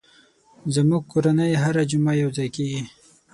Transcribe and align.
زموږ 0.75 1.01
کورنۍ 1.11 1.51
هره 1.63 1.83
جمعه 1.91 2.13
یو 2.21 2.29
ځای 2.37 2.49
کېږي. 2.55 2.81